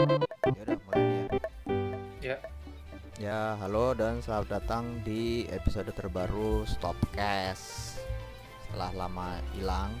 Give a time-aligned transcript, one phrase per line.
[0.00, 0.06] Ya
[0.64, 1.28] udah mulai nih ya.
[2.24, 2.36] Ya.
[3.20, 8.00] Ya, halo dan selamat datang di episode terbaru Stopcast.
[8.64, 9.92] Setelah lama hilang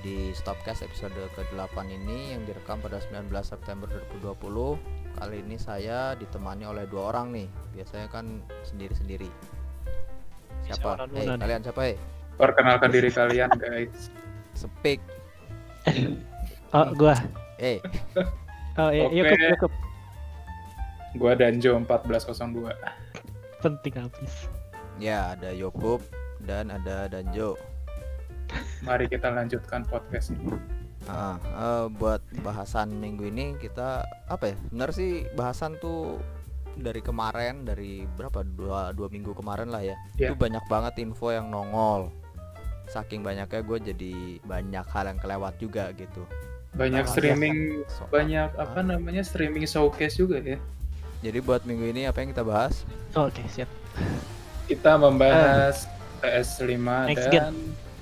[0.00, 3.84] di Stopcast episode ke-8 ini yang direkam pada 19 September
[4.24, 5.20] 2020.
[5.20, 7.48] Kali ini saya ditemani oleh dua orang nih.
[7.76, 9.28] Biasanya kan sendiri-sendiri.
[10.64, 11.04] Siapa?
[11.04, 11.36] Hei, unan-unan.
[11.36, 11.80] kalian siapa?
[11.84, 12.00] Hei?
[12.40, 14.08] Perkenalkan diri kalian guys.
[14.56, 15.04] Speak.
[16.72, 17.12] Oh, gua.
[17.60, 17.76] Eh,
[18.78, 19.18] Oh, iya, Oke.
[19.18, 19.72] Yukub, Yukub.
[21.18, 22.78] Gua Danjo 1402.
[23.58, 24.34] Penting habis.
[25.02, 25.98] ya ada Yokub
[26.46, 27.58] dan ada Danjo.
[28.86, 30.54] Mari kita lanjutkan podcast ini.
[31.10, 34.56] Ah, eh, buat bahasan minggu ini kita apa ya?
[34.70, 36.22] Bener sih bahasan tuh
[36.78, 39.98] dari kemarin dari berapa dua dua minggu kemarin lah ya.
[40.14, 40.30] Iya.
[40.30, 42.14] Itu banyak banget info yang nongol.
[42.88, 44.12] Saking banyaknya gue jadi
[44.46, 46.22] banyak hal yang kelewat juga gitu.
[46.78, 47.56] Banyak Nah, streaming,
[47.90, 50.62] soal- banyak apa namanya streaming showcase juga ya.
[51.18, 52.86] Jadi buat minggu ini apa yang kita bahas?
[53.12, 53.66] Oh, Oke, siap.
[54.70, 55.90] Kita membahas
[56.22, 57.54] PS5 Next dan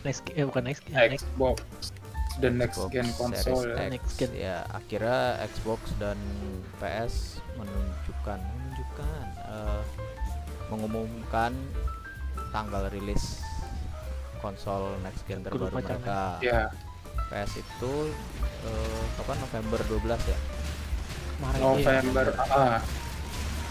[0.05, 1.27] Next eh bukan next gen, next.
[1.27, 1.57] Xbox
[2.37, 3.65] the next Xbox gen console.
[3.67, 3.91] X.
[3.91, 4.31] Next gen.
[4.37, 6.15] Ya, akhirnya Xbox dan
[6.79, 9.83] PS menunjukkan menunjukkan eh,
[10.69, 11.53] mengumumkan
[12.53, 13.41] tanggal rilis
[14.39, 16.39] konsol next gen terbaru mereka.
[16.39, 16.71] Ya,
[17.27, 17.93] PS itu
[18.63, 20.39] eh, kapan November 12 ya?
[21.37, 22.27] Kemarin November.
[22.29, 22.47] iya.
[22.49, 22.81] Ah.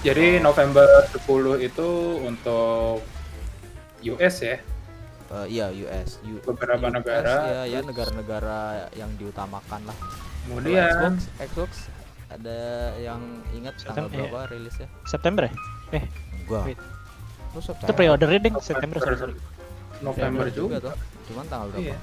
[0.01, 0.43] Jadi Oh.
[0.45, 1.17] November 10
[1.59, 1.89] itu
[2.21, 3.01] untuk
[4.03, 4.57] US ya.
[5.25, 6.21] Eh, iya US.
[6.21, 8.59] U- Beberapa US, negara, Ya, ya negara-negara
[8.93, 9.97] yang diutamakan lah.
[10.45, 11.69] Kemudian Xbox, Xbox
[12.27, 12.59] ada
[12.99, 13.17] yang
[13.51, 14.29] ingat tanggal September, iya.
[14.29, 14.87] berapa rilisnya?
[15.03, 15.53] September ya?
[15.89, 16.77] Wait.
[16.77, 16.85] Lu
[17.55, 17.95] Itu September.
[17.95, 19.33] pre-ordernya ding September sorry, sorry.
[20.03, 20.77] November juga.
[20.83, 20.93] tuh.
[21.25, 21.81] Cuman tanggal berapa?
[21.81, 21.97] Iya.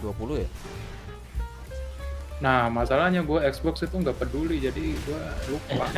[0.00, 0.48] 20 ya?
[2.36, 5.86] Nah, masalahnya gue Xbox itu nggak peduli, jadi gue lupa.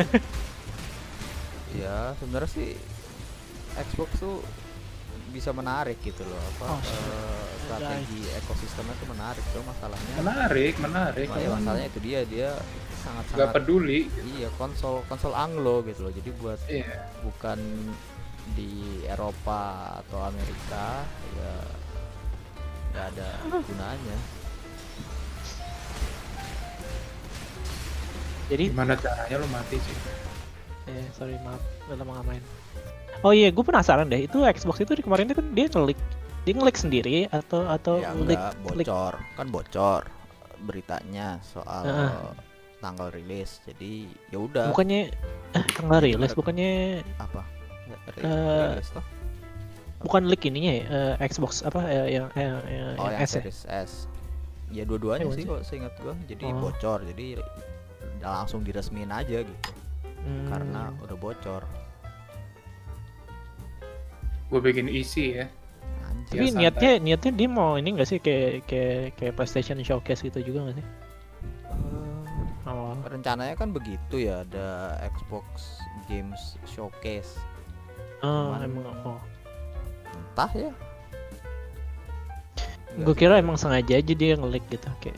[1.74, 2.72] Ya, sebenarnya sih
[3.76, 4.40] Xbox tuh
[5.28, 11.28] bisa menarik gitu loh apa Oh, eh, strategi ekosistemnya tuh menarik tuh masalahnya menarik, menarik.
[11.28, 12.48] Cuma ya masalahnya itu dia dia
[12.96, 14.08] sangat nggak sangat peduli.
[14.32, 17.12] iya konsol konsol Anglo gitu loh jadi buat Iya.
[17.20, 17.58] bukan
[18.56, 18.72] di
[19.04, 19.62] Eropa
[20.00, 21.04] atau Amerika
[21.36, 21.52] ya
[22.96, 23.28] nggak ada
[23.60, 24.16] gunanya.
[28.46, 29.96] Jadi Gimana caranya lo mati sih?
[30.86, 31.58] eh sorry maaf.
[31.90, 32.40] Udah lama main.
[33.26, 34.22] Oh iya, gue penasaran deh.
[34.24, 35.98] Itu Xbox itu di kemarin itu kan dia ngelik
[36.46, 38.86] dia ngelik sendiri atau atau ya leak enggak leak?
[38.86, 39.14] bocor.
[39.34, 40.02] Kan bocor
[40.64, 42.32] beritanya soal Heeh.
[42.78, 43.60] tanggal rilis.
[43.66, 44.70] Jadi ya udah.
[44.72, 45.10] Bukannya
[45.52, 47.42] eh tanggal rilis bukannya apa?
[48.22, 49.02] Eh, rilis toh
[49.98, 52.56] bukan leak ininya ya eh, Xbox apa eh, yang yang,
[52.96, 53.40] oh yang S ya?
[53.40, 53.92] series S
[54.68, 56.58] ya dua-duanya Eh, sih kok seingat gua jadi Oh.
[56.60, 57.40] bocor jadi
[58.18, 59.70] udah langsung diresmiin aja gitu
[60.18, 60.50] Hmm.
[60.50, 61.62] karena udah bocor
[64.46, 65.46] Gue bikin isi ya.
[66.02, 66.60] anjir Tapi Ya, santai.
[66.60, 70.76] niatnya niatnya dia mau ini nggak sih kayak kayak kayak PlayStation Showcase gitu juga nggak
[70.76, 70.86] sih?
[72.66, 72.98] Oh.
[73.06, 77.38] rencananya kan begitu ya ada Xbox Games Showcase
[78.18, 79.22] Oh, emang oh.
[80.36, 80.68] Entah ya
[82.96, 85.16] Gue kira emang sengaja aja dia ngelik gitu kayak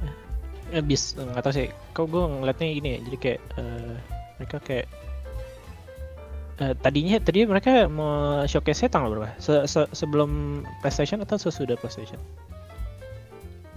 [0.74, 1.70] eh, bis nggak tahu sih.
[1.94, 3.94] Kok gue ngeliatnya ini ya, jadi kayak eh,
[4.38, 4.86] mereka kayak
[6.58, 9.30] eh, tadinya tadi mereka mau showcase-nya tanggal berapa?
[9.38, 12.18] Se- se- sebelum PlayStation atau sesudah PlayStation?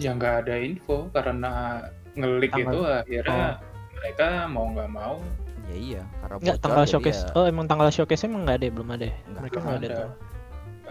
[0.01, 1.85] Ya nggak ada info karena
[2.17, 3.61] ngelik itu akhirnya
[4.01, 5.21] mereka mau nggak mau
[5.69, 7.21] ya iya karena bocor tanggal showcase.
[7.23, 8.73] ya Oh, emang tanggal showcase emang nggak ada, ya?
[8.73, 9.05] belum ada.
[9.05, 9.15] ya?
[9.29, 9.95] Nggak, mereka nggak ada, ada.
[9.95, 10.11] tuh.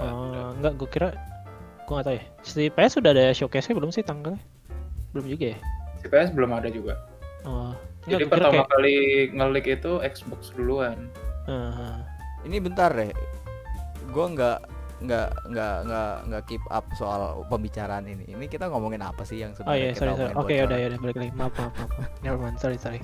[0.01, 0.41] Nggak ada.
[0.41, 1.09] Oh, enggak, gue kira
[1.85, 2.25] gue nggak tahu ya.
[2.43, 4.43] Si PS sudah ada showcase-nya belum sih tanggalnya?
[5.13, 5.59] Belum juga ya?
[6.01, 6.97] Si PS belum ada juga.
[7.45, 7.77] Oh,
[8.09, 8.95] Jadi enggak, pertama kayak, kali
[9.37, 11.13] ngelik itu Xbox duluan.
[11.51, 11.99] Eh.
[12.47, 13.11] ini bentar deh
[14.11, 14.59] gue nggak
[15.01, 19.57] nggak nggak nggak nggak keep up soal pembicaraan ini ini kita ngomongin apa sih yang
[19.57, 21.33] Oh sebenarnya iya, kita sorry, Oke, udah ya, udah balik lagi.
[21.33, 21.91] Maaf, maaf, maaf.
[22.21, 23.01] Never mind, sorry, sorry.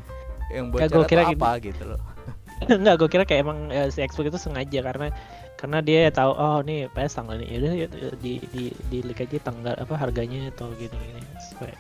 [0.53, 1.43] yang gua kira itu gini.
[1.43, 2.01] apa gitu loh
[2.71, 5.13] Enggak, gue kira kayak emang eh, si Xbox itu sengaja karena
[5.57, 7.87] karena dia tahu oh nih PS tanggal ini yaudah ya,
[8.17, 11.73] di di di leak aja tanggal apa harganya atau gini gini supaya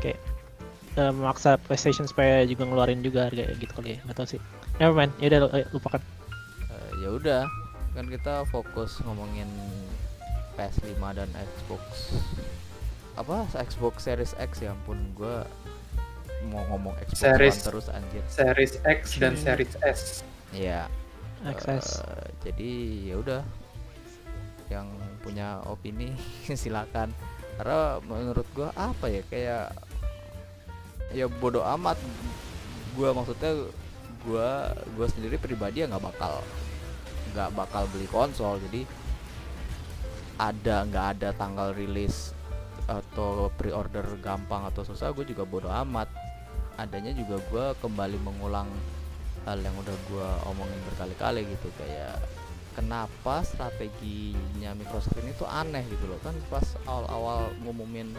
[0.00, 0.16] kayak
[0.94, 4.40] eh, memaksa PlayStation supaya juga ngeluarin juga harga gitu kali ya nggak tahu sih.
[4.76, 6.00] Never mind yaudah lu- eh, lupakan.
[6.64, 7.42] Eh, ya udah.
[7.92, 9.50] Kan kita fokus ngomongin
[10.54, 11.82] PS5 dan Xbox.
[13.14, 13.44] Apa?
[13.52, 15.42] Xbox Series X ya ampun gue
[16.46, 18.22] mau ngomong Xbox Series- terus anjir.
[18.26, 19.42] Series X dan Hmm.
[19.42, 20.00] Series S.
[20.50, 20.86] Iya
[21.46, 22.70] access Eh, jadi
[23.12, 23.40] ya udah
[24.68, 24.88] yang
[25.24, 26.12] punya opini
[26.60, 27.12] silakan.
[27.58, 29.66] Karena menurut gua apa ya kayak
[31.14, 31.98] ya bodoh amat.
[32.94, 33.54] Gua maksudnya
[34.26, 36.42] gua gua sendiri pribadi ya nggak bakal
[37.34, 38.60] nggak bakal beli konsol.
[38.68, 38.86] Jadi
[40.38, 42.30] ada nggak ada tanggal rilis
[42.88, 46.08] atau pre-order gampang atau susah gue juga bodo amat.
[46.78, 48.70] Adanya juga gua kembali mengulang
[49.48, 52.20] hal yang udah gua omongin berkali-kali gitu kayak
[52.72, 58.12] kenapa strateginya Microsoft ini tuh aneh gitu loh kan pas awal-awal ngumumin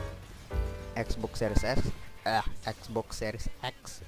[0.93, 1.79] Xbox Series X
[2.25, 4.03] eh Xbox Series X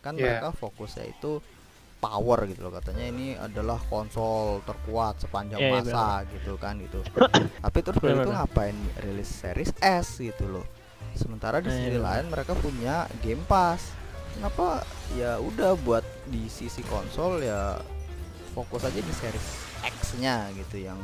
[0.00, 0.36] kan Yeah.
[0.42, 1.40] mereka fokusnya itu
[1.96, 7.00] power gitu loh katanya ini adalah konsol terkuat sepanjang Iya, iya, masa gitu kan gitu
[7.64, 8.36] tapi terus Benar, itu benar.
[8.44, 10.66] ngapain rilis Series S gitu loh
[11.14, 12.04] sementara di iya, sisi benar.
[12.20, 13.94] lain mereka punya Game Pass
[14.34, 14.82] kenapa?
[15.14, 17.78] Ya udah buat di sisi konsol ya
[18.52, 19.48] fokus aja di Series
[19.82, 20.98] X-nya gitu yang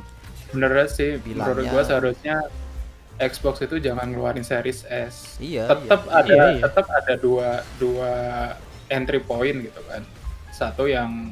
[0.50, 2.36] bener sih menurut Bilangnya- gua seharusnya
[3.20, 5.36] Xbox itu jangan ngeluarin Series S.
[5.36, 6.62] Iya tetap iya, ada Iya, iya.
[6.64, 8.12] tetap ada dua dua
[8.88, 10.00] entry point gitu kan.
[10.50, 11.28] Satu yang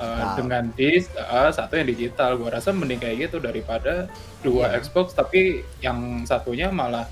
[0.00, 2.40] uh, dengan disk uh, satu yang digital.
[2.40, 4.08] Gua rasa mending kayak gitu daripada
[4.40, 4.80] dua Iya.
[4.80, 7.04] Xbox tapi yang satunya malah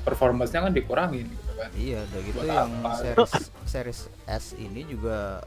[0.00, 1.28] performance-nya kan dikurangin
[1.60, 2.96] kan Iya, udah gitu Buat yang apa?
[2.96, 3.32] series
[3.72, 5.44] series S ini juga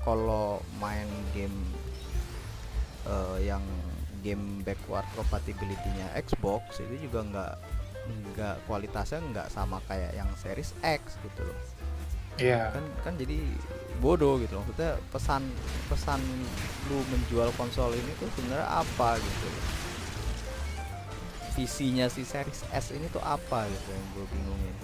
[0.00, 1.56] kalau main game
[3.04, 3.64] eh, yang
[4.20, 7.52] game backward compatibility-nya Xbox itu juga nggak
[8.08, 11.58] nggak kualitasnya nggak sama kayak yang series X gitu loh.
[12.36, 13.36] iya Kan kan jadi
[13.98, 14.62] bodoh gitu loh.
[14.62, 15.42] Maksudnya pesan
[15.86, 16.20] pesan
[16.88, 19.64] lu menjual konsol ini tuh sebenarnya apa gitu loh.
[21.52, 24.74] Visinya si series S ini tuh apa gitu yang gue bingungin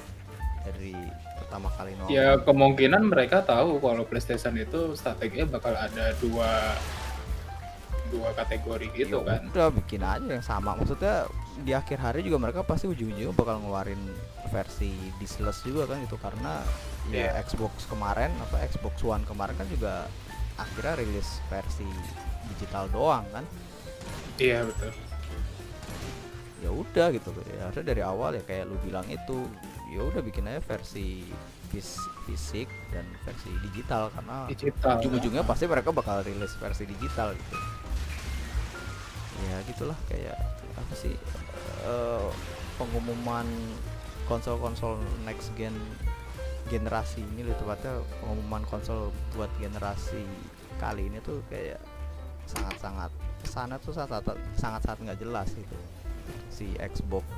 [0.64, 0.96] dari
[1.36, 2.10] pertama kali nongol.
[2.10, 6.72] ya kemungkinan mereka tahu kalau PlayStation itu strateginya bakal ada dua
[8.08, 9.42] dua kategori gitu Ya kan.
[9.50, 10.72] udah bikin aja yang sama.
[10.74, 11.26] Maksudnya
[11.60, 13.98] di akhir hari juga mereka pasti ujung-ujungnya bakal ngeluarin
[14.48, 16.14] versi diskless juga kan itu.
[16.16, 16.62] Karena
[17.10, 17.42] ya Iya.
[17.42, 20.06] Xbox kemarin apa Xbox One kemarin kan juga
[20.54, 21.84] akhirnya rilis versi
[22.48, 23.42] digital doang kan.
[24.38, 24.92] Iya betul.
[26.62, 27.28] Ya udah gitu.
[27.50, 29.44] Ya harusnya dari awal ya kayak lu bilang itu
[29.94, 31.22] ya udah bikin aja versi
[31.70, 34.98] fis- fisik dan versi digital karena digital.
[34.98, 37.56] ujung-ujungnya pasti mereka bakal rilis versi digital gitu.
[39.46, 40.34] Ya gitulah kayak
[40.74, 41.14] apa sih
[41.86, 42.28] eh,
[42.74, 43.46] pengumuman
[44.26, 45.78] konsol-konsol next gen
[46.66, 50.26] generasi ini lebih tepatnya pengumuman konsol buat generasi
[50.80, 51.78] kali ini tuh kayak
[52.50, 53.12] sangat-sangat
[53.44, 54.26] ke sana tuh sangat
[54.58, 55.78] sangat sangat nggak jelas gitu.
[56.50, 57.28] Si Xbox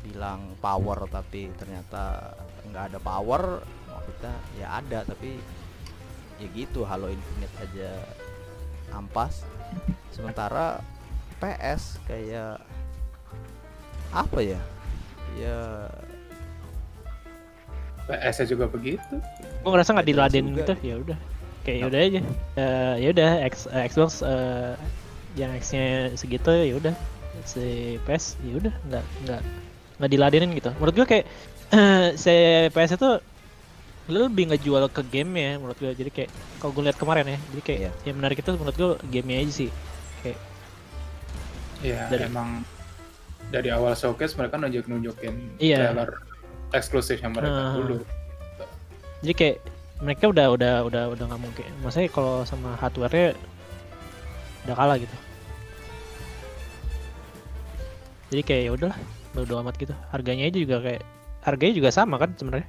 [0.00, 2.34] bilang power tapi ternyata
[2.70, 3.60] nggak ada power
[3.90, 5.36] maksudnya ya ada tapi
[6.40, 7.90] ya gitu Halo Infinite aja
[8.96, 9.44] ampas.
[10.10, 10.80] Sementara
[11.38, 12.58] PS kayak
[14.10, 14.60] apa ya?
[15.38, 15.86] Ya
[18.10, 19.20] PS juga begitu.
[19.62, 21.18] Gue ngerasa nggak diladen gitu ya udah.
[21.62, 22.20] Kayak ya udah aja.
[22.56, 24.74] Eh, ya udah X, eh, Xbox eh,
[25.38, 26.94] yang X-nya segitu ya udah.
[27.46, 29.42] Si PS ya udah nggak nggak
[30.00, 31.26] nggak diladenin gitu menurut gue kayak
[32.16, 32.32] si
[32.68, 33.10] PS itu
[34.08, 37.38] lu lebih ngejual ke game ya menurut gue jadi kayak kalau gue lihat kemarin ya
[37.48, 37.90] jadi kayak Iya.
[38.02, 39.70] yang menarik itu menurut gue gamenya aja sih
[41.80, 42.60] Iya, Dari- emang
[43.48, 45.76] dari awal showcase mereka nunjuk-nunjukin Iya.
[45.90, 46.10] trailer
[46.70, 47.72] eksklusifnya mereka Ah.
[47.74, 47.96] dulu.
[49.20, 49.56] jadi kayak
[50.00, 53.36] mereka udah udah udah udah nggak mungkin maksudnya kalau sama hardware-nya
[54.64, 55.16] udah kalah gitu
[58.30, 58.98] jadi kayak ya udahlah
[59.30, 61.02] bodo amat gitu harganya aja juga kayak
[61.40, 62.68] harganya juga sama kan sebenarnya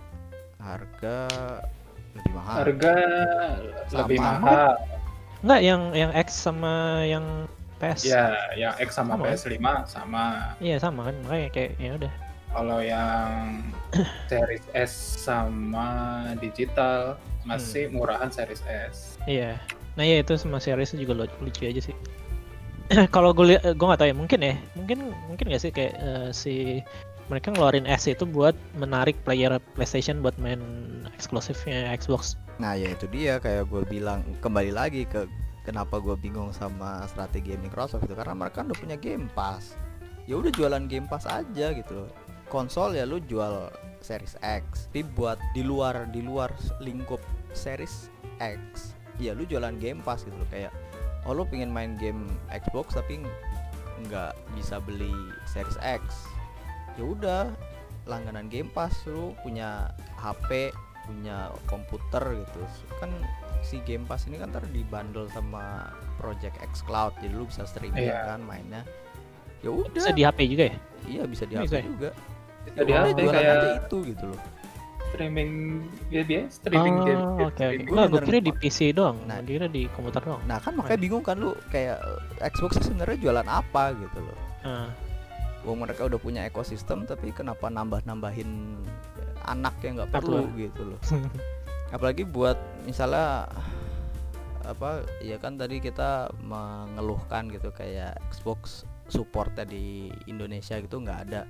[0.58, 1.18] harga
[2.12, 2.96] lebih mahal Harga
[3.92, 4.36] lebih Sama.
[4.44, 4.72] mahal.
[5.42, 7.26] Enggak yang yang X sama yang
[7.80, 9.24] PS Ya, yang X sama Sama.
[9.26, 9.58] PS5
[9.90, 10.26] sama.
[10.60, 12.14] iya sama kan makanya kayak ya udah
[12.52, 13.64] Kalau yang
[14.30, 15.88] Series S sama
[16.38, 17.98] digital masih Hmm.
[17.98, 19.18] murahan Series S.
[19.24, 19.58] iya
[19.92, 21.96] nah ya itu sama series juga lu- lucu aja sih
[23.16, 26.56] kalau gue gue nggak tahu ya mungkin ya mungkin mungkin nggak sih kayak eh, si
[27.30, 30.60] mereka ngeluarin S itu buat menarik player PlayStation buat main
[31.16, 35.26] eksklusifnya Xbox Nah ya itu dia kayak gue bilang kembali lagi ke
[35.66, 39.74] kenapa gue bingung sama strategi Microsoft itu karena mereka udah punya Game Pass.
[40.30, 42.10] Ya udah jualan Game Pass aja gitu loh.
[42.54, 43.74] Konsol ya lu jual
[44.06, 44.86] Series X.
[44.94, 46.54] Tapi buat di luar di luar
[46.86, 47.22] lingkup
[47.58, 50.70] Series X, ya lu jualan Game Pass gitu loh kayak
[51.24, 53.30] oh lu pengen main game Xbox tapi ng-
[54.02, 55.14] nggak bisa beli
[55.46, 56.26] Series X.
[56.96, 57.42] Ya udah
[58.04, 60.74] langganan Game Pass lu punya HP
[61.04, 62.62] punya komputer gitu
[62.98, 63.10] kan
[63.62, 68.06] si Game Pass ini kan ntar dibundle sama Project X Cloud jadi lu bisa streaming
[68.06, 68.26] Iya.
[68.28, 68.82] kan mainnya
[69.60, 71.86] ya udah bisa di HP juga ya iya bisa di Bisa HP ya?
[71.88, 72.10] juga
[72.64, 74.40] Bisa di Ya udah, HP kayak aja itu gitu loh
[75.12, 77.22] streaming ya dia streaming oh, game.
[77.22, 77.60] oke oke.
[77.60, 77.84] game.
[77.86, 79.18] Gua Nah, gue kira di PC doang.
[79.28, 79.44] Nah.
[79.44, 80.42] Kira di komputer doang.
[80.48, 84.38] Nah kan makanya bingung kan lu kayak eh, Xbox sebenarnya jualan apa gitu loh.
[84.64, 84.88] Ah,
[85.62, 88.82] Wah mereka udah punya ekosistem tapi kenapa nambah-nambahin
[89.46, 90.58] anak yang nggak perlu Hardware.
[90.58, 91.00] gitu loh.
[91.96, 93.46] Apalagi buat misalnya
[94.62, 101.44] apa ya kan tadi kita mengeluhkan gitu kayak Xbox supportnya di Indonesia gitu nggak ada.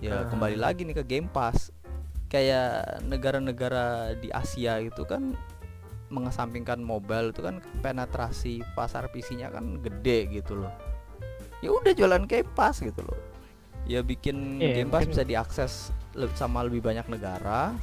[0.00, 0.28] Ya Ah.
[0.28, 1.68] kembali lagi nih ke Game Pass.
[2.30, 5.34] Kayak negara-negara di Asia gitu kan
[6.10, 10.74] mengesampingkan mobile itu kan penetrasi pasar PC-nya kan gede gitu loh.
[11.62, 13.18] Ya udah jualan Game Pass gitu loh.
[13.86, 15.72] Ya bikin Iya, Game Pass mungkin- bisa diakses
[16.14, 17.74] le- sama lebih banyak negara.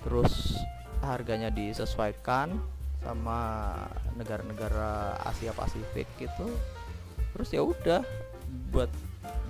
[0.00, 0.56] Terus
[1.00, 2.60] harganya disesuaikan
[3.00, 3.72] sama
[4.16, 6.48] negara-negara Asia Pasifik gitu.
[7.32, 8.04] Terus ya udah
[8.68, 8.88] buat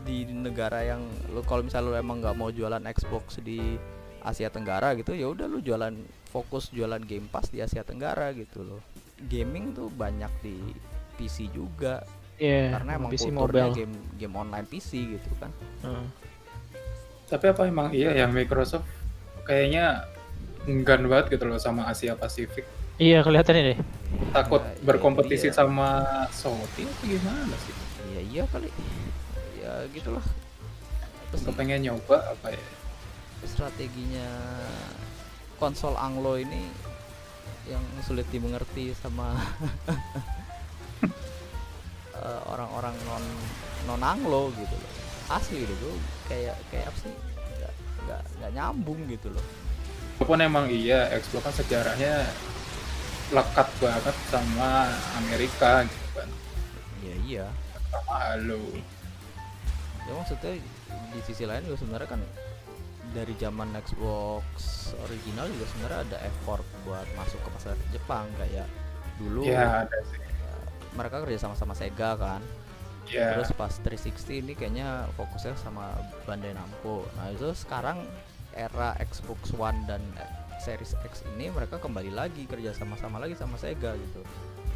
[0.03, 3.75] di negara yang lu kalau misalnya lu emang nggak mau jualan Xbox di
[4.23, 5.93] Asia Tenggara gitu ya udah lu jualan
[6.27, 8.81] fokus jualan Game Pass di Asia Tenggara gitu loh
[9.23, 10.57] gaming tuh banyak di
[11.15, 12.01] PC juga
[12.37, 13.77] Iya, karena emang PC kulturnya mobile.
[13.77, 16.07] game game online PC gitu kan Ah.
[17.27, 18.89] Tapi apa emang iya ya Microsoft
[19.43, 20.09] kayaknya
[20.63, 22.65] enggan banget gitu loh sama Asia Pasifik.
[22.97, 23.79] Iya, kelihatannya deh.
[24.31, 25.55] Takut Ya, berkompetisi iya.
[25.55, 27.75] sama Sony atau gimana sih?
[28.07, 28.69] iya iya kali
[29.57, 30.25] ya gitulah
[31.29, 32.63] Terus Aku pengen nyoba apa ya?
[33.45, 34.29] Strateginya
[35.57, 36.69] konsol Anglo ini
[37.69, 39.37] yang sulit dimengerti sama
[42.17, 43.25] eh, orang-orang non
[43.87, 44.93] non Anglo gitu loh
[45.31, 45.95] asli deh gue
[46.27, 47.73] kayak kayak apa sih nggak
[48.07, 49.45] nggak nggak nyambung gitu loh
[50.21, 52.29] Walaupun emang iya Xbox kan sejarahnya
[53.33, 54.85] lekat banget sama
[55.17, 56.29] Amerika gitu kan.
[57.01, 57.47] iya iya
[57.89, 58.61] Sama Halo.
[60.05, 60.61] ya maksudnya
[61.15, 62.21] di sisi lain juga sebenarnya kan
[63.11, 64.45] dari zaman Xbox
[65.07, 68.67] original juga sebenarnya ada effort buat masuk ke pasar Jepang kayak
[69.19, 69.45] dulu
[69.87, 70.23] ada sih.
[70.95, 72.43] mereka kerja sama sama Sega kan
[73.11, 73.35] Ya.
[73.35, 75.99] terus pas 360 ini kayaknya fokusnya sama
[76.31, 78.07] Bandai Namco nah itu sekarang
[78.55, 79.99] era Xbox One dan
[80.63, 84.23] Series X ini mereka kembali lagi kerja sama-sama lagi sama Sega gitu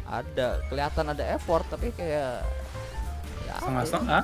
[0.03, 2.43] ada kelihatan ada effort tapi kayak
[3.47, 3.55] ya apa ya?
[3.61, 4.21] setengah-setengah.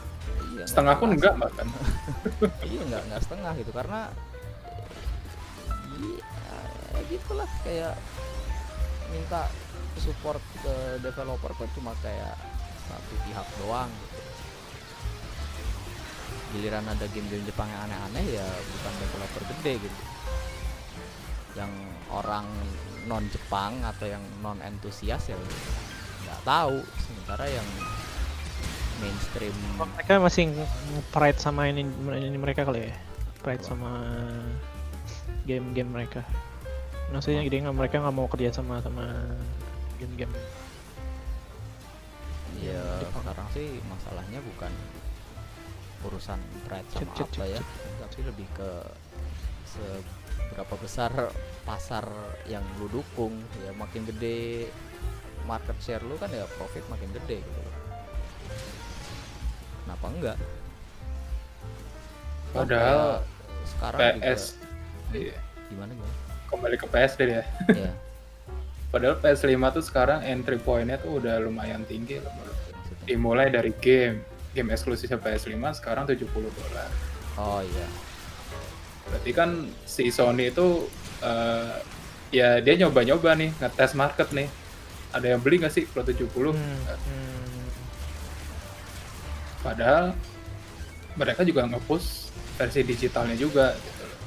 [0.52, 1.68] Iya, Setengah pun enggak bahkan.
[2.72, 4.00] iya nggak nggak setengah gitu karena
[6.02, 7.96] iya gitulah kayak
[9.12, 9.52] minta
[10.00, 12.36] support ke developer kok cuma kayak
[12.88, 14.20] satu pihak doang gitu.
[16.52, 20.02] Giliran ada game-game Jepang yang aneh-aneh ya bukan developer gede gitu.
[21.56, 21.72] Yang
[22.12, 22.48] orang
[23.08, 25.36] non Jepang atau yang non entusias ya
[26.28, 26.80] nggak tahu.
[27.08, 27.68] Sementara yang
[29.02, 29.56] mainstream
[29.98, 30.54] Mereka masih
[31.10, 31.84] pride sama ini,
[32.22, 32.96] ini mereka kali ya.
[33.42, 34.06] Pride sama
[35.50, 36.22] game-game mereka.
[37.12, 39.04] Maksudnya dia nggak mereka nggak mau kerja sama sama
[40.00, 40.32] game-game.
[42.62, 43.26] Ya Jepang.
[43.26, 44.72] sekarang sih masalahnya bukan
[46.06, 46.40] urusan
[46.70, 47.62] pride sama cut, apa cut, ya,
[48.06, 48.70] tapi lebih ke
[49.72, 51.12] seberapa besar
[51.66, 52.06] pasar
[52.46, 53.34] yang lu dukung
[53.66, 54.70] ya makin gede
[55.48, 57.71] market share lu kan ya profit makin gede gitu.
[60.02, 60.38] Kenapa enggak?
[62.58, 63.02] Padahal
[63.70, 64.58] sekarang PS
[65.14, 65.38] juga iya.
[65.70, 66.16] gimana gimana?
[66.50, 67.44] kembali ke PS deh ya.
[67.70, 67.94] ya,
[68.92, 72.34] Padahal PS5 tuh sekarang entry point-nya tuh udah lumayan tinggi loh.
[73.08, 74.26] Dimulai dari game.
[74.52, 76.92] Game eksklusifnya PS5 sekarang 70 dolar.
[77.40, 77.88] Oh iya.
[79.08, 80.92] Berarti kan si Sony itu
[81.24, 81.78] eh,
[82.36, 84.52] ya dia nyoba-nyoba nih, ngetes market nih.
[85.16, 86.28] Ada yang beli nggak sih kalau 70?
[86.52, 87.41] Hmm, hmm.
[89.62, 90.14] Padahal
[91.14, 94.20] mereka juga nge-push versi digitalnya juga gitu loh.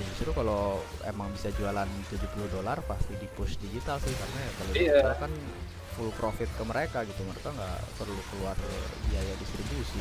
[0.00, 4.50] Ya, justru kalau emang bisa jualan 70 dolar pasti di push digital sih karena ya
[4.54, 4.80] kalau Iya.
[4.96, 5.32] digital kan
[5.98, 8.56] full profit ke mereka gitu mereka nggak perlu keluar
[9.10, 10.00] biaya distribusi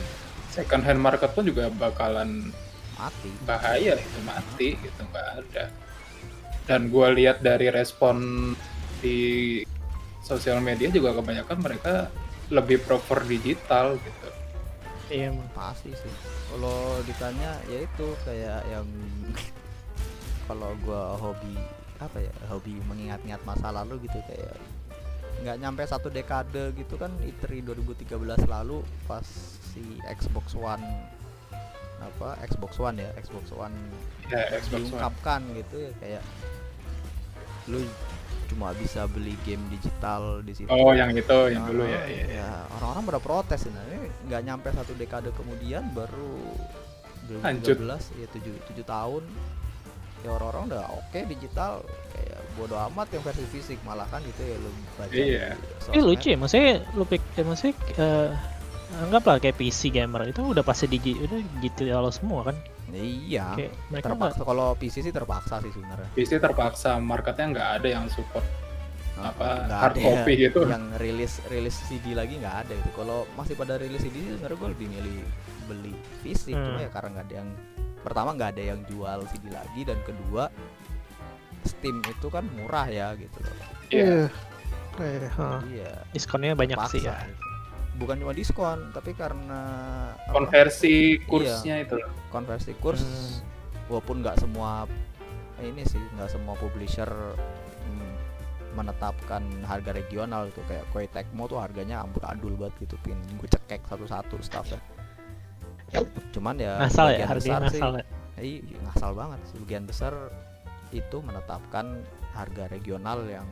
[0.50, 2.50] Second hand market pun juga bakalan
[2.96, 5.66] mati bahaya itu mati gitu nggak ada.
[6.66, 8.18] Dan gua lihat dari respon
[9.00, 9.62] di
[10.22, 12.10] sosial media juga kebanyakan mereka
[12.50, 14.28] lebih prefer digital gitu.
[15.10, 15.50] Iya emang.
[15.58, 16.14] pasti sih
[16.54, 18.86] kalau ditanya ya itu kayak yang
[20.50, 21.58] kalau gua hobi
[21.98, 24.54] apa ya hobi mengingat-ingat masa lalu gitu kayak
[25.40, 28.12] nggak nyampe satu dekade gitu kan E3 2013
[28.46, 29.24] lalu pas
[29.74, 30.84] si Xbox One
[32.00, 33.76] apa Xbox One ya Xbox One
[34.30, 34.80] Ya Xbox One.
[34.94, 36.24] diungkapkan gitu ya kayak
[37.68, 37.84] lu
[38.50, 40.68] cuma bisa beli game digital di situ.
[40.68, 42.02] Oh yang itu yang dulu ya.
[42.02, 42.50] Ah, iya, iya.
[42.76, 46.36] orang-orang pada protes ini Ini nggak nyampe satu dekade kemudian baru
[47.46, 47.78] Lanjut.
[47.78, 49.24] 2013 ya 7 7 tahun
[50.20, 51.80] ya orang-orang udah oke digital
[52.12, 55.48] kayak bodo amat yang versi fisik malah kan gitu ya lu baca Iya.
[55.56, 56.04] Ini sosmed.
[56.04, 58.30] lucu ya, maksudnya lu pik, ya, maksudnya eh,
[59.00, 62.58] anggaplah kayak PC gamer itu udah pasti digi, udah digital semua kan.
[62.92, 67.70] Iya Kayak mereka nggak terpaksa kalau PC sih terpaksa sih sebenarnya PC terpaksa marketnya nggak
[67.76, 68.46] ada yang support
[69.16, 70.60] apa Nggak hard ada copy gitu.
[70.64, 74.58] yang rilis rilis CD lagi nggak ada itu kalau masih pada rilis CD sih sebenarnya
[74.58, 75.18] gue lebih milih
[75.66, 76.84] beli fisik cuma Hmm.
[76.84, 77.50] ya karena nggak ada yang
[78.00, 80.48] pertama nggak ada yang jual CD lagi dan kedua
[81.62, 83.56] Steam itu kan murah ya gitu loh
[83.90, 84.32] Iya.
[85.00, 85.60] Eh, huh.
[85.60, 87.26] jadi ya Diskonnya banyak sih paksa ya.
[87.26, 87.44] gitu.
[88.00, 89.62] Bukan cuma diskon tapi karena
[90.16, 92.00] apa, Konversi kursnya itu.
[92.30, 93.44] konversi kurs Hmm.
[93.88, 94.88] walaupun nggak semua
[95.60, 97.10] ini sih nggak semua publisher
[97.84, 98.14] mm,
[98.72, 103.84] menetapkan harga regional itu kayak Koei Tecmo tuh harganya amburadul banget gitu pin gue cekek
[103.84, 104.80] satu-satu staffnya
[106.30, 108.06] cuman ya Ngasal ya, harganya besar sih- ngasal ya.
[108.40, 109.40] Iya, ngasal banget.
[109.52, 110.14] Sebagian besar
[110.92, 112.00] itu menetapkan
[112.32, 113.44] harga regional yang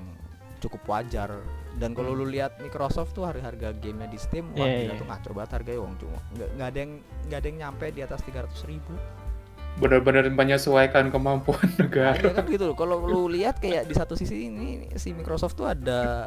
[0.58, 1.30] cukup wajar.
[1.78, 4.98] Dan kalau lu lihat Microsoft tuh harga-harga gamenya di Steam, wah Iya, gila iya.
[4.98, 6.92] tuh ngaco banget harganya wong cuma nggak nggak ada yang
[7.28, 8.94] nggak ada yang nyampe di atas 300 ribu.
[9.78, 12.18] Benar-benar menyesuaikan kemampuan negara.
[12.18, 12.76] Iya kan gitu loh.
[12.76, 16.26] Kalau lu lihat kayak di satu sisi ini si Microsoft tuh ada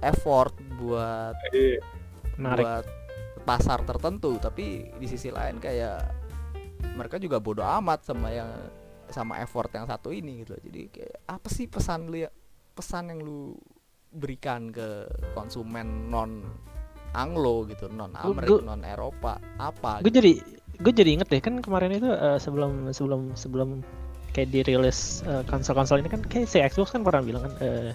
[0.00, 1.80] effort buat Iya.
[2.36, 2.64] Menarik.
[2.64, 2.86] buat
[3.46, 6.02] pasar tertentu tapi di sisi lain kayak
[6.92, 8.50] mereka juga bodoh amat sama yang
[9.08, 10.62] sama effort yang satu ini gitu loh.
[10.66, 12.30] jadi kayak apa sih pesan lu ya
[12.76, 13.56] pesan yang lu
[14.12, 16.44] berikan ke konsumen non
[17.12, 20.20] Anglo gitu non Amerika gua- non Eropa apa Gue gitu.
[20.20, 20.32] jadi
[20.76, 23.68] gue jadi inget deh kan kemarin itu eh, sebelum sebelum sebelum
[24.30, 27.90] kayak dirilis eh, konsol-konsol ini kan kayak si Xbox kan pernah bilang kan eh,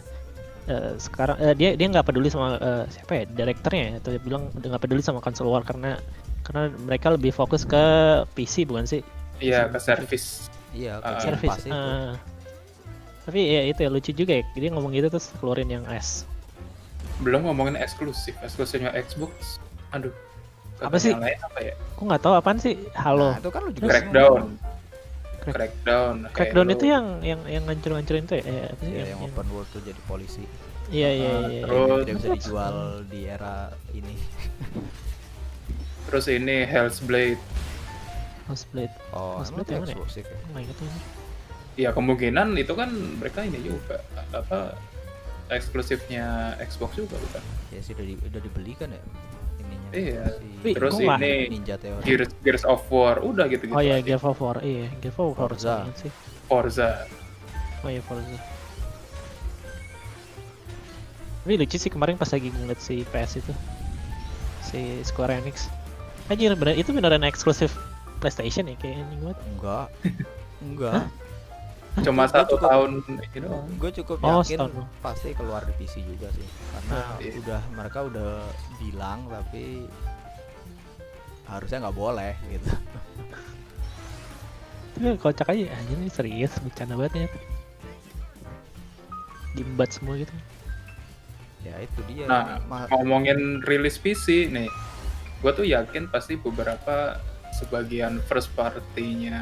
[0.68, 4.22] eh, sekarang eh, dia dia nggak peduli sama eh, siapa ya direkturnya ya, atau dia
[4.22, 6.02] bilang udah nggak peduli sama konsol war karena
[6.42, 7.84] karena mereka lebih fokus ke
[8.34, 9.06] PC bukan sih
[9.38, 10.50] Iya, ke service.
[10.72, 12.14] iya ke Game service eh.
[13.32, 16.28] Tapi ya itu ya lucu juga ya dia ngomong gitu terus keluarin yang S
[17.22, 19.56] Belum ngomongin eksklusif, eksklusifnya Xbox.
[19.94, 20.12] Aduh.
[20.82, 21.14] Apa sih?
[21.14, 21.78] Lain apa ya?
[21.96, 24.42] aku nggak tahu apaan sih halo Nah, itu kan lu juga Crackdown.
[25.40, 26.16] Crack- Crackdown.
[26.34, 26.76] Crackdown Halo.
[26.76, 29.70] itu yang yang yang ngancur-ngancurin itu ya, eh, apa sih Iya, yang, yang open world
[29.70, 30.44] tuh jadi polisi
[30.92, 31.62] iya iya Ah, iya, iya.
[31.64, 32.76] terus- tidak bisa dijual
[33.08, 33.56] di era
[33.94, 34.16] ini
[36.10, 37.40] Terus ini Hell's Blade.
[38.44, 39.96] Houseblade oh Mas emang Blade yang mana ya?
[39.96, 41.00] eksklusif ya Oh god ini.
[41.74, 44.76] Ya kemungkinan itu kan mereka ini juga apa
[45.48, 46.26] eksklusifnya
[46.60, 47.44] Xbox juga bukan?
[47.70, 49.02] ya sih udah, di, udah dibeli kan ya
[49.58, 50.24] ininya Iya.
[50.62, 53.74] si Terus nggak- ini Ninja Theory Gears, Gears of War udah gitu gitu.
[53.74, 54.60] Oh iya, Gears of War.
[54.60, 55.76] Iya, Gears of War Forza.
[55.94, 56.12] sih.
[56.46, 57.08] Forza.
[57.82, 58.28] Oh iya, Forza.
[61.42, 63.54] Tapi lucu sih kemarin pas lagi ngeliat si PS itu.
[64.62, 65.68] Si Square Enix.
[66.28, 67.74] Anjir, bener, itu beneran eksklusif
[68.20, 69.38] PlayStation ya kayak anjing banget.
[69.50, 69.88] enggak
[70.64, 71.04] enggak
[71.98, 72.90] Cuma satu cukup- tahun
[73.36, 73.68] doang.
[73.76, 74.88] gue cukup Oh, yakin setahun.
[75.00, 77.36] pasti keluar di PC juga sih karena Ah, iya.
[77.38, 78.32] udah mereka udah
[78.80, 79.86] bilang tapi
[81.46, 82.72] harusnya nggak boleh gitu
[84.92, 87.28] Tapi kocak aja, anjir ini serius, bercanda banget ya.
[89.54, 90.32] Diembat semua gitu.
[91.62, 92.58] ya itu dia Nah,
[92.90, 94.66] ngomongin rilis PC nih,
[95.38, 97.22] gue tuh yakin pasti beberapa
[97.62, 99.42] sebagian first party-nya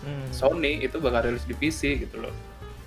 [0.00, 0.28] Hmm.
[0.28, 2.34] Sony itu bakal rilis di PC gitu loh.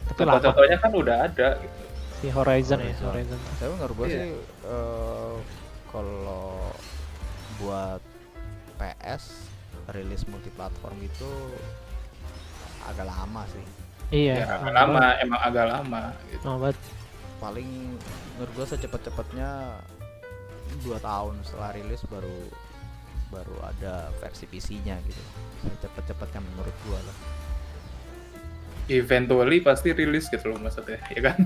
[0.05, 1.81] Tapi lama Contoh-contohnya kan udah ada gitu.
[2.15, 3.05] si Horizon, ya, Horizon.
[3.07, 3.39] Horizon.
[3.55, 4.13] tapi menurut gue Iya.
[4.15, 4.29] sih
[4.67, 5.35] eh,
[5.87, 6.69] kalau
[7.57, 8.01] buat
[8.75, 9.23] PS
[9.87, 11.31] rilis multiplatform itu
[12.85, 13.65] agak lama sih
[14.09, 16.43] Iya, Ya, agak lama, emang agak lama gitu.
[16.43, 16.77] Lama banget.
[17.37, 17.69] paling
[18.33, 19.49] menurut gue secepat-cepatnya
[20.79, 22.37] dua tahun setelah rilis baru
[23.27, 25.21] baru ada versi PC-nya gitu
[25.63, 27.17] secepat-cepatnya menurut gua lah
[28.87, 31.37] Eventually pasti rilis gitu loh maksudnya, ya kan?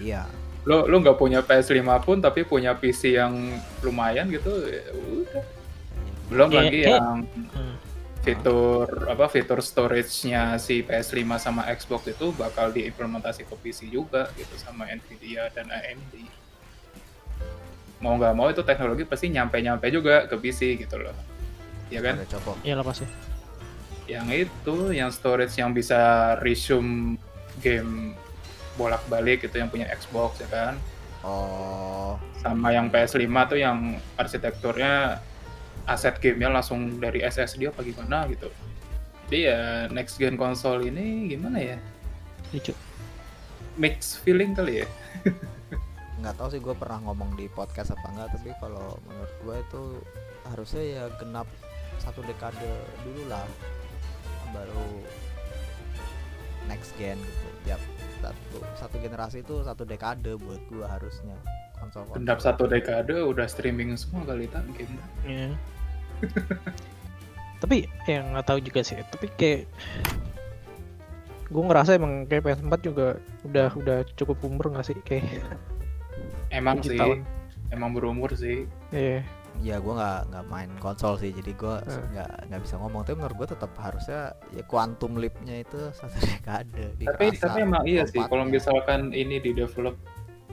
[0.00, 0.22] iya
[0.64, 3.32] Lo lo nggak punya PS5 pun tapi punya PC yang
[3.80, 5.44] lumayan gitu, ya udah.
[6.28, 7.76] Belum lagi kayak- yang Hmm.
[8.20, 14.52] fitur apa fitur storage-nya si PS5 sama Xbox itu bakal diimplementasi ke PC juga gitu
[14.56, 16.28] sama Nvidia dan AMD.
[18.00, 21.12] Mau nggak mau itu teknologi pasti nyampe-nyampe juga ke PC gitu loh.
[21.92, 22.16] Ya kan?
[22.64, 23.04] Iya lah pasti.
[24.08, 27.20] Yang itu yang storage yang bisa resume
[27.60, 28.16] game
[28.80, 30.74] bolak-balik itu yang punya Xbox ya kan.
[31.20, 35.20] oh Sama yang PS5 tuh yang arsitekturnya
[35.84, 38.48] aset gamenya langsung dari SSD apa gimana gitu.
[39.28, 41.76] Jadi ya next gen konsol ini gimana ya?
[42.50, 42.72] Lucu.
[43.76, 44.88] Mix feeling kali ya.
[46.20, 49.82] nggak tahu sih gue pernah ngomong di podcast apa enggak tapi kalau menurut gue itu
[50.52, 51.48] harusnya ya genap
[52.00, 52.70] satu dekade
[53.04, 53.44] dulu lah
[54.50, 54.86] baru
[56.66, 57.82] next gen gitu tiap
[58.20, 61.36] satu satu generasi itu satu dekade buat gua harusnya
[61.80, 64.96] konsol konsol Gendap satu dekade udah streaming semua kali tak game.
[65.24, 65.50] Iya.
[67.62, 69.68] tapi yang nggak tahu juga sih tapi kayak
[71.50, 75.26] gue ngerasa emang kayak PS4 juga udah udah cukup umur nggak sih kayak
[76.50, 77.22] Emang sih, tahun.
[77.70, 78.66] emang berumur sih.
[78.90, 79.22] Iya.
[79.60, 82.06] ya gua nggak nggak main konsol sih jadi gua Hmm.
[82.10, 86.96] nggak nggak bisa ngomong tapi menurut gua tetap harusnya ya quantum leap-nya itu satu dekade
[86.96, 90.00] Tapi dirasa tapi emang iya sih, kalau misalkan ini di develop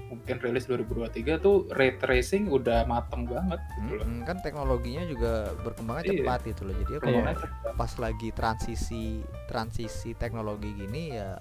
[0.07, 4.03] mungkin rilis 2023 tuh ray tracing udah mateng banget gitu loh.
[4.03, 6.11] Mm-mm, kan teknologinya juga berkembangnya Iya.
[6.17, 7.19] cepat itu loh jadi ya kalau.
[7.21, 7.33] Iya.
[7.73, 9.05] pas lagi transisi
[9.45, 11.35] transisi teknologi gini ya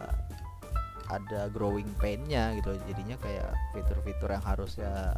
[1.08, 5.14] ada growing painnya gitu jadinya kayak fitur-fitur yang harusnya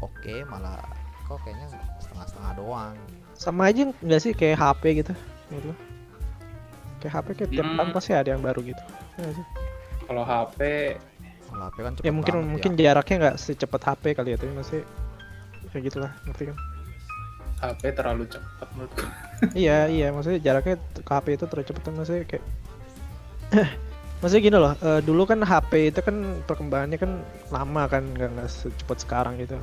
[0.00, 0.82] oke malah
[1.24, 2.94] kok kayaknya setengah-setengah doang
[3.34, 5.12] sama aja nggak sih kayak HP gitu
[5.50, 5.70] gitu
[6.98, 7.76] kayak HP kayak tiap Hmm.
[7.76, 8.82] tahun pasti ada yang baru gitu
[9.16, 9.46] sih?
[10.04, 10.60] Kalau HP
[11.46, 12.78] kalau HP kan cepet ya mungkin banget mungkin ya.
[12.84, 14.80] jaraknya nggak secepat HP kali ya tapi masih
[15.70, 16.56] kayak gitulah ngerti kan
[17.60, 19.04] HP terlalu cepat menurutku.
[19.54, 22.44] iya iya maksudnya jaraknya ke HP itu terlalu cepet maksudnya kayak
[24.20, 28.98] maksudnya gini loh eh, dulu kan HP itu kan perkembangannya kan lama kan nggak secepat
[29.00, 29.56] sekarang gitu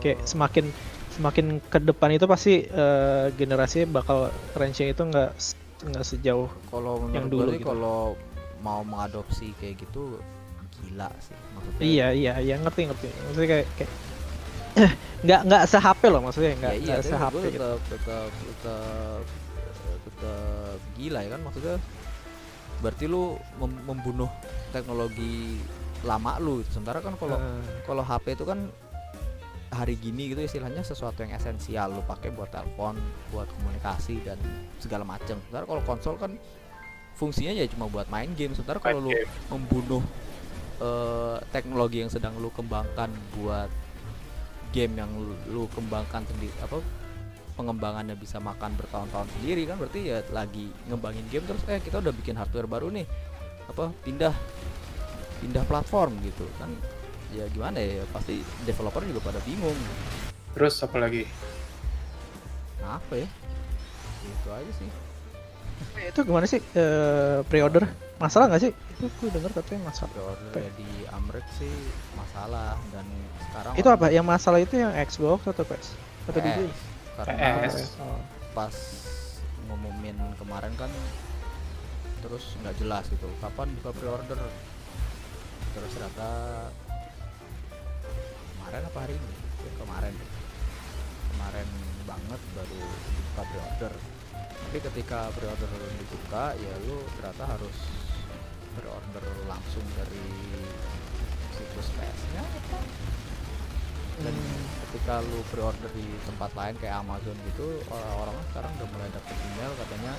[0.00, 0.72] kayak semakin
[1.12, 5.36] semakin ke depan itu pasti eh, generasi bakal range itu nggak
[5.80, 7.68] nggak sejauh kalau yang dulu gitu.
[7.68, 8.16] kalau
[8.64, 10.20] mau mengadopsi kayak gitu
[10.80, 13.92] gila sih maksudnya iya iya iya ngerti ngerti maksudnya kayak kayak
[15.24, 17.60] nggak nggak se HP loh maksudnya nggak ya iya se HP gitu.
[17.60, 19.22] tetap tetap tetap
[20.20, 21.40] tetap gila ya kan?
[21.40, 21.74] Maksudnya
[22.80, 24.28] berarti lu mem- membunuh
[24.70, 25.56] teknologi
[26.04, 26.60] lama lu.
[26.68, 28.68] Sementara kan kalau Eh, kalau HP itu kan
[29.70, 31.92] hari gini gitu istilahnya sesuatu yang esensial.
[31.92, 32.96] Lu pakai buat telepon
[33.30, 34.36] buat komunikasi dan
[34.76, 36.36] segala macam sementara kalau konsol kan
[37.14, 38.52] fungsinya ya cuma buat main game.
[38.56, 39.12] Sementara kalau lu
[39.48, 40.02] membunuh
[40.80, 43.68] eh, teknologi yang sedang lu kembangkan buat
[44.70, 46.78] game yang lu, lu kembangkan sendiri apa
[47.60, 52.16] pengembangannya bisa makan bertahun-tahun sendiri kan berarti ya lagi ngembangin game terus eh kita udah
[52.16, 53.04] bikin hardware baru nih.
[53.68, 54.32] Apa pindah
[55.44, 56.72] pindah platform gitu kan.
[57.36, 59.76] Ya gimana ya pasti developer juga pada bingung.
[60.56, 61.28] Terus apa lagi?
[62.80, 63.28] apa ya?
[64.24, 64.88] Itu aja sih.
[66.10, 66.58] Itu gimana sih?
[66.74, 67.86] Eh, pre-order?
[68.18, 68.72] Masalah nggak sih?
[68.72, 70.10] Itu gue denger katanya masalah.
[70.10, 71.70] Pre-order ya di Amrek sih
[72.18, 73.06] masalah dan
[73.46, 74.06] sekarang itu apa?
[74.10, 75.94] yang masalah itu yang Xbox atau PS
[76.28, 76.89] atau di PS
[77.20, 78.00] karena PS.
[78.56, 78.76] Pas
[79.68, 80.90] ngumumin kemarin kan
[82.20, 84.40] terus nggak jelas gitu kapan buka pre-order?
[85.76, 86.28] Terus ternyata
[88.56, 89.34] kemarin apa hari ini?
[89.60, 90.14] Ya, kemarin.
[91.30, 91.68] Kemarin
[92.08, 92.80] banget baru
[93.30, 93.92] buka pre-order.
[94.60, 97.76] Tapi ketika pre-order dibuka ya lu ternyata harus
[98.78, 100.26] pre-order langsung dari
[101.54, 102.78] situs PS-nya apa
[104.20, 104.64] dan Hmm.
[104.84, 109.72] ketika lu pre-order di tempat lain kayak Amazon gitu orang-orang sekarang udah mulai dapet email
[109.78, 110.12] katanya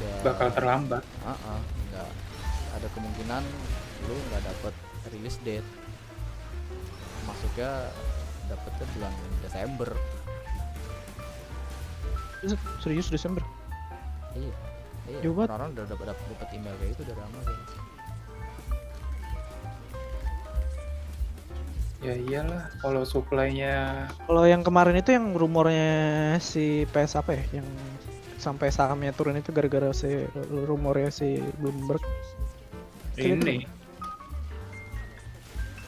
[0.00, 1.02] ya Bakal terlambat.
[1.22, 2.08] Ah, ah, nggak
[2.74, 3.42] ada kemungkinan
[4.04, 4.74] lu nggak dapet
[5.10, 5.68] release date
[7.24, 7.70] masuknya
[8.46, 9.90] dapetnya bulan Desember
[12.78, 13.40] serius Desember
[14.34, 14.52] iya
[15.08, 15.48] iya banget.
[15.50, 17.58] orang udah dapet dapet email kayak itu dari Amazon
[22.04, 27.68] Ya iyalah, kalau supply-nya kalau yang kemarin itu yang rumornya si PS apa ya yang
[28.36, 32.04] sampai sahamnya turun itu gara-gara si rumornya si Bloomberg.
[33.16, 33.64] Itu ini.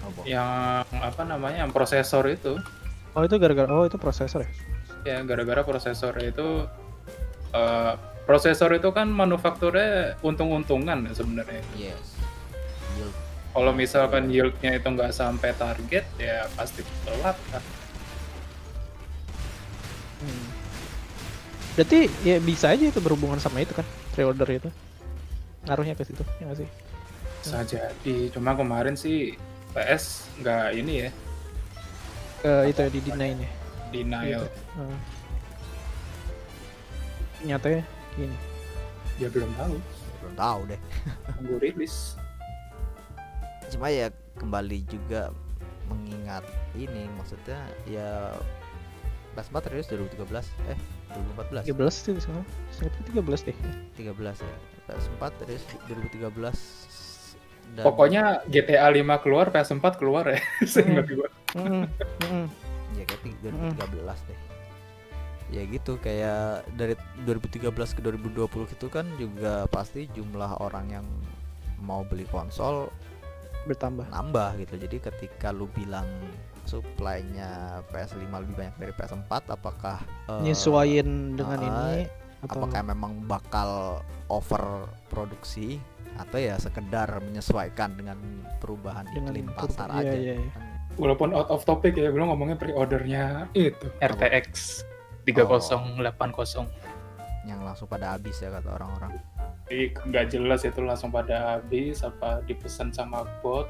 [0.01, 0.21] Apa?
[0.25, 2.57] Yang apa namanya yang prosesor itu.
[3.13, 4.51] Oh itu gara-gara oh itu prosesor ya?
[5.05, 6.65] Ya gara-gara prosesor itu
[7.53, 7.93] eh,
[8.25, 11.61] prosesor itu kan manufakturnya untung-untungan ya sebenarnya.
[11.77, 12.16] Yes.
[13.57, 17.65] Kalau misalkan yieldnya itu nggak sampai target ya pasti telat kan
[20.17, 20.49] Hmm.
[21.77, 24.73] Berarti ya bisa aja itu berhubungan sama itu kan, pre-order itu.
[25.69, 26.69] Ngaruhnya ke situ, ya nggak sih?
[27.37, 29.37] bisa jadi cuma kemarin sih
[29.71, 31.11] PS nggak ini ya
[32.41, 33.51] Ke itu ya, di deny nya.
[33.87, 34.99] denial Hmm.
[37.45, 37.85] Nyatanya
[38.17, 38.37] gini.
[39.17, 39.77] ya belum tahu
[40.19, 40.81] belum tahu deh
[41.31, 42.17] tunggu rilis
[43.71, 45.33] cuma ya kembali juga
[45.87, 46.43] mengingat
[46.75, 48.35] ini maksudnya ya
[49.37, 50.79] PS4 rilis 2013 eh
[51.13, 52.47] 2014 13 sih sekarang.
[52.73, 53.57] Seingatku 13 deh.
[54.01, 61.29] 13 ya PS4 rilis 2013 dan pokoknya GTA 5 keluar PS4 keluar ya seingat gua
[61.59, 61.85] mm.
[62.95, 63.75] ya kayak ti- Mm.
[63.75, 64.39] 2013 deh
[65.47, 71.07] ya gitu kayak dari 2013 ke 2020 itu kan juga pasti jumlah orang yang
[71.83, 72.91] mau beli konsol
[73.67, 74.07] bertambah.
[74.09, 74.75] Nambah gitu.
[74.79, 76.07] Jadi ketika lu bilang
[76.67, 81.91] supply-nya PS5 lebih banyak dari PS4 apakah eh, nyesuaiin dengan ah, ini
[82.43, 85.79] atau apakah memang bakal over produksi
[86.19, 88.19] atau ya sekedar menyesuaikan dengan
[88.59, 90.17] perubahan Dengan iklim pasar iya, aja?
[90.17, 90.51] iya, iya.
[90.51, 90.65] Kan
[90.97, 93.85] Walaupun out of topic ya, belum ngomongnya pre-ordernya itu.
[94.01, 94.81] RTX
[95.29, 96.09] 3080.
[97.47, 99.15] Yang langsung pada habis ya kata orang-orang
[99.67, 103.67] Jadi nggak jelas itu langsung pada habis apa dipesan sama bot.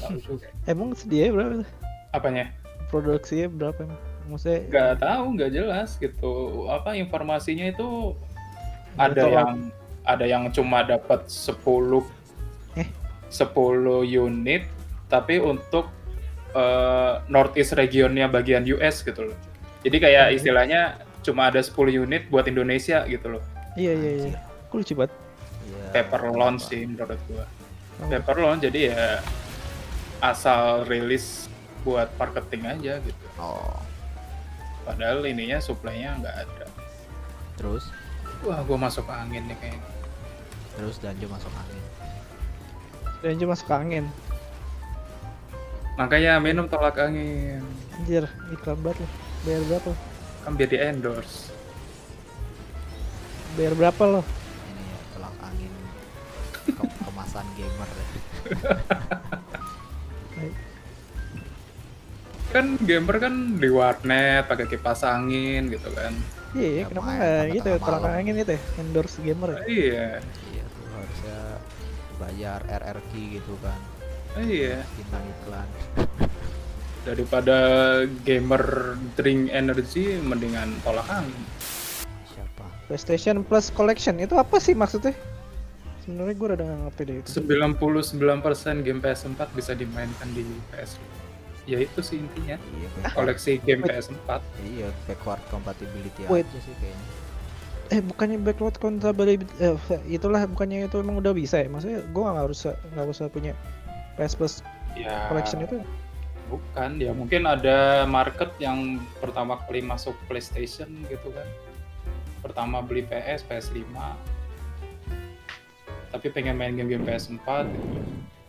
[0.70, 1.64] Emang sedia berapa?
[2.10, 2.52] Apanya?
[2.90, 6.32] produksinya berapa emang maksudnya Nggak tahu, nggak jelas gitu.
[6.66, 8.18] Apa informasinya itu
[8.98, 9.30] Nggak ada tahu.
[9.30, 9.50] yang
[10.02, 12.02] ada yang cuma dapat 10
[12.74, 12.88] Eh?
[13.30, 13.46] 10
[14.02, 14.66] unit
[15.06, 15.86] tapi untuk
[16.50, 19.38] eh, Northeast regionnya bagian US gitu loh.
[19.80, 23.44] Jadi kayak istilahnya cuma ada 10 unit buat Indonesia gitu loh.
[23.74, 24.32] iya iya iya
[24.66, 25.12] kok lucu banget
[25.60, 27.44] Iya, Paper launch sih menurut gua.
[28.00, 28.08] Oh.
[28.08, 29.04] Paper launch jadi ya
[30.18, 31.46] asal rilis
[31.80, 33.24] buat marketing aja gitu.
[33.36, 33.78] oh
[34.80, 36.66] Padahal ininya supply-nya nggak ada.
[37.54, 37.86] terus
[38.40, 39.90] Wah, gua masuk angin nih kayaknya.
[40.72, 41.82] terus Danjo masuk angin
[43.20, 44.04] dan cuma masuk angin
[45.94, 47.60] Makanya minum tolak angin.
[47.92, 49.10] anjir iklan banget loh
[49.44, 49.92] bayar berapa?
[50.40, 51.52] Kan biar di endorse.
[53.50, 54.22] bayar berapa lo
[54.64, 55.72] ini ya tolak angin
[56.54, 56.72] ke-
[57.04, 57.90] kemasan gamer.
[62.50, 66.10] Kan gamer kan di warnet pakai kipas angin gitu kan.
[66.50, 68.10] iya Ya, kenapa nggak gitu ya malam.
[68.12, 70.08] angin itu ya endorse gamer ya Iya.
[70.48, 71.38] iya tuh harusnya
[72.16, 73.78] bayar RRQ gitu kan
[74.36, 74.82] Iya.
[74.94, 75.68] bintang iklan
[77.00, 77.56] Daripada
[78.22, 78.62] gamer
[79.14, 81.40] drink energy mendingan tolak angin.
[82.26, 85.16] siapa PlayStation Plus Collection itu apa sih maksudnya
[86.00, 87.80] sebenarnya gue udah nggak ngerti deh itu 99%
[88.80, 91.00] game PS4 bisa dimainkan di PS.
[91.64, 92.56] Ya itu sih intinya.
[92.74, 93.92] iya back- Koleksi game Wait.
[93.94, 94.30] PS4.
[94.66, 96.44] iya backward compatibility Wait.
[96.46, 97.06] aja sih kayaknya
[97.90, 99.74] eh bukannya backward compatibility eh,
[100.06, 103.56] itulah bukannya itu emang udah bisa ya maksudnya gue nggak harus nggak usah punya
[104.14, 104.54] PS Plus
[104.92, 105.26] Ya.
[105.26, 105.78] Collection itu
[106.50, 111.46] Bukan, ya mungkin ada market yang pertama kali masuk PlayStation gitu kan.
[112.42, 113.94] Pertama beli PS, PS5.
[116.10, 117.98] Tapi pengen main game-game PS4 gitu.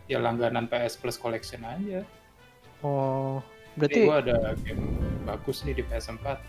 [0.09, 2.01] Ya langganan PS Plus Collection aja.
[2.81, 3.39] oh
[3.77, 6.41] Berarti gua ada game bagus nih di PS4.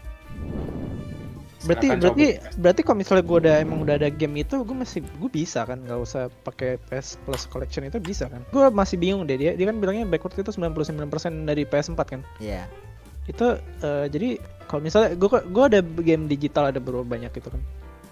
[1.65, 2.59] Berarti Silakan berarti coba.
[2.59, 5.79] berarti kalau misalnya gue udah emang udah ada game itu gue masih gue bisa kan?
[5.83, 8.43] Nggak usah pakai PS Plus Collection itu bisa kan?
[8.51, 12.21] Gue masih bingung deh dia dia kan bilangnya backward itu 99% dari PS4 kan?
[12.43, 12.67] Iya.
[13.31, 17.63] Itu eh, jadi kalau misalnya gue gue ada game digital ada berapa banyak gitu kan?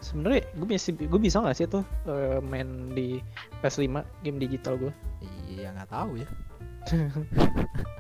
[0.01, 3.21] Sebenarnya gue bisa gue bisa nggak sih tuh eh, main di
[3.61, 4.93] PS5 game digital gue
[5.51, 6.29] iya nggak tahu ya.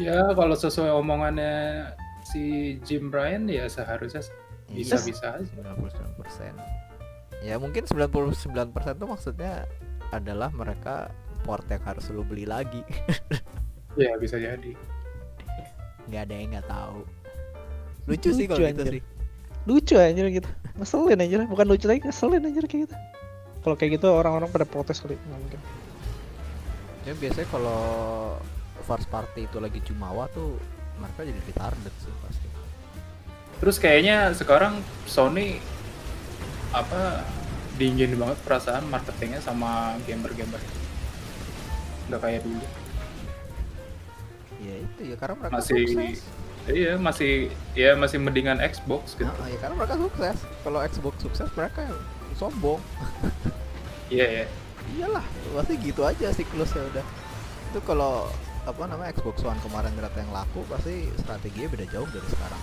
[0.00, 1.84] Ya kalau sesuai omongannya
[2.24, 4.24] si Jim Ryan ya seharusnya
[4.72, 5.46] Iya, bisa-bisa aja.
[5.52, 6.82] 99%
[7.42, 9.66] ya mungkin 99% tuh maksudnya
[10.14, 11.10] adalah mereka
[11.42, 12.82] port yang harus lu beli lagi.
[13.92, 14.72] Ya bisa jadi.
[16.08, 17.04] nggak ada yang nggak tahu.
[18.08, 18.92] Lucu sih kalau Lucu, gitu anjir.
[18.96, 19.02] sih.
[19.68, 20.48] Lucu anjir gitu.
[20.80, 21.38] Ngeselin anjir.
[21.44, 22.96] Bukan lucu lagi ngeselin anjir kayak gitu.
[23.60, 25.60] Kalau kayak gitu orang-orang pada protes kali nggak mungkin.
[27.04, 27.80] Ya biasanya kalau
[28.88, 30.56] first party itu lagi jumawa tuh
[30.96, 32.41] mereka jadi retarded sih pasti
[33.62, 35.62] Terus kayaknya sekarang Sony
[36.74, 37.22] apa
[37.78, 40.58] dingin banget perasaan marketingnya sama gamer-gamer.
[42.10, 42.66] Nggak kayak dulu.
[44.62, 46.22] ya itu ya karena mereka Masih sukses
[46.70, 49.26] iya masih ya masih mendingan Xbox gitu.
[49.26, 51.82] Nah, ya karena mereka sukses kalau Xbox sukses mereka
[52.38, 52.78] sombong
[54.14, 54.44] Iya ya.
[54.94, 55.26] iyalah
[55.58, 57.06] pasti gitu aja siklusnya udah
[57.74, 58.30] itu kalau
[58.62, 62.62] apa namanya Xbox One kemarin ternyata yang laku pasti strateginya beda jauh dari sekarang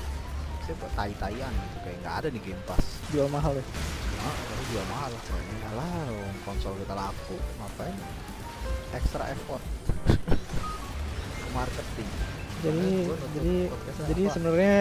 [0.69, 3.01] siapa tai-taian gitu kayak nggak ada di Game Pass.
[3.09, 3.65] Jual mahal ya?
[4.21, 5.93] Nah, baru jual mahal lah kayaknya lah
[6.45, 7.37] konsol kita laku.
[7.57, 7.97] Ngapain?
[8.93, 9.63] Extra effort.
[11.41, 12.09] Ke marketing.
[12.61, 12.89] Jadi
[13.33, 13.55] jadi
[14.13, 14.77] jadi sebenarnya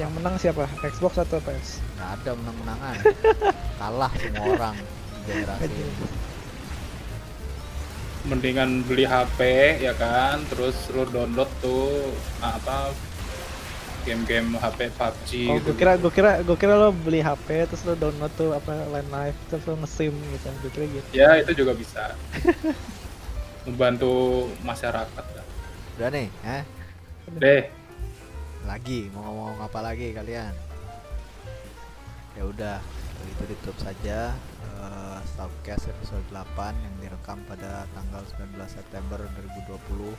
[0.00, 0.64] yang menang siapa?
[0.80, 2.94] Xbox atau PS nggak ada menang-menangan.
[3.84, 4.76] Kalah semua orang
[5.28, 5.84] generasi
[8.28, 9.40] Mendingan beli HP
[9.84, 12.92] ya kan, terus lu download tuh apa
[14.08, 15.64] game-game HP PUBG oh gitu.
[15.68, 19.10] gue kira gue kira gue kira lo beli HP terus lo download tuh apa line
[19.12, 22.16] live terus lo nge-sim gitu gue kira gitu Ya itu juga bisa.
[23.68, 24.10] Membantu
[24.64, 25.24] masyarakat.
[25.28, 25.44] lah.
[25.98, 26.62] udah nih eh
[27.28, 27.62] Deh,
[28.64, 30.54] lagi mau ngomong apa lagi kalian
[32.32, 32.78] ya udah
[33.26, 34.30] itu ditutup saja
[34.78, 39.18] eh, Stopcast episode 8 yang direkam pada tanggal 19 September
[39.68, 40.14] 2020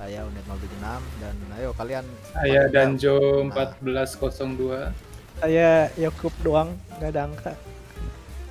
[0.00, 0.80] saya Unit 076
[1.20, 3.68] dan ayo kalian saya Danjo nah.
[3.84, 5.10] 1402
[5.40, 7.56] saya Yakub doang nggak ada angka.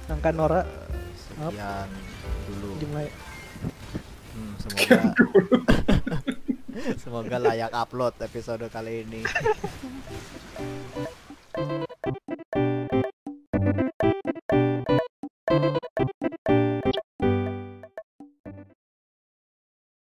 [0.10, 0.66] Angka Nora.
[0.66, 1.86] Eh, sekian
[2.50, 2.82] dulu.
[4.34, 4.98] Hmm, semoga
[7.06, 9.22] semoga layak upload episode kali ini.